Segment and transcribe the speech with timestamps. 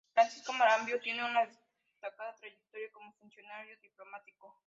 [0.15, 4.57] Francisco Marambio tiene una destacada trayectoria como funcionario diplomático.